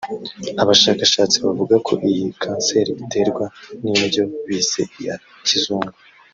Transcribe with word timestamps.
Abashakashatsi 0.61 1.37
bavuga 1.45 1.75
ko 1.87 1.93
iyi 2.09 2.25
kanseri 2.41 2.91
iterwa 3.03 3.45
n’indyo 3.81 4.23
bise 4.47 4.81
iya 5.01 5.15
kizungu 5.47 5.93